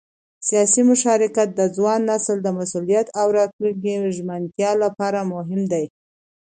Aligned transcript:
سیاسي 0.47 0.81
مشارکت 0.91 1.47
د 1.55 1.61
ځوان 1.75 1.99
نسل 2.11 2.37
د 2.43 2.47
مسؤلیت 2.59 3.07
او 3.19 3.27
راتلونکي 3.37 3.93
ژمنتیا 4.15 4.71
لپاره 4.83 5.19
مهم 5.33 5.61
دی 5.71 5.85